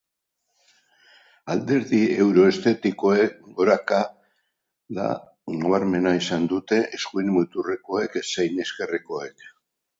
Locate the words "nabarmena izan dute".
5.59-6.83